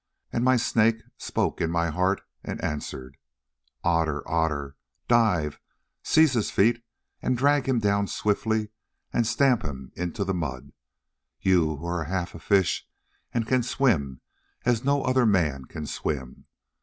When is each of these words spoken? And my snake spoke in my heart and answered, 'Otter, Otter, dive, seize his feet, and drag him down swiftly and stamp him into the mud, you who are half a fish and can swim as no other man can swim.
And 0.33 0.43
my 0.43 0.57
snake 0.57 1.03
spoke 1.19 1.61
in 1.61 1.69
my 1.69 1.91
heart 1.91 2.21
and 2.43 2.59
answered, 2.63 3.17
'Otter, 3.83 4.27
Otter, 4.27 4.75
dive, 5.07 5.59
seize 6.01 6.33
his 6.33 6.49
feet, 6.49 6.83
and 7.21 7.37
drag 7.37 7.69
him 7.69 7.77
down 7.77 8.07
swiftly 8.07 8.69
and 9.13 9.27
stamp 9.27 9.61
him 9.61 9.91
into 9.95 10.23
the 10.23 10.33
mud, 10.33 10.71
you 11.39 11.75
who 11.75 11.85
are 11.85 12.05
half 12.05 12.33
a 12.33 12.39
fish 12.39 12.87
and 13.31 13.45
can 13.45 13.61
swim 13.61 14.21
as 14.65 14.83
no 14.83 15.03
other 15.03 15.27
man 15.27 15.65
can 15.65 15.85
swim. 15.85 16.45